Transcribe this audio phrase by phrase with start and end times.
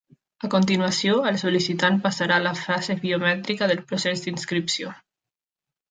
[0.45, 4.97] A continuació, el sol·licitant passarà a la fase biomètrica del procés d'inscripció.